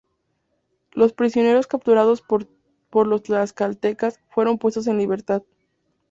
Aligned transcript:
Los 0.93 1.13
prisioneros 1.13 1.67
capturados 1.67 2.23
por 2.23 3.05
los 3.07 3.21
Tlaxcaltecas 3.21 4.19
fueron 4.31 4.57
puestos 4.57 4.87
en 4.87 4.97
libertad. 4.97 5.43